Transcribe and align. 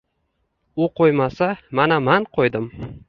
U 0.85 0.87
qo‘ymasa, 1.01 1.49
mana 1.81 1.99
man 2.07 2.27
qo‘ydim! 2.39 2.67